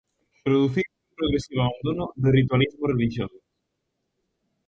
[0.43, 3.39] Produciuse un progresivo abandono do ritualismo relixioso.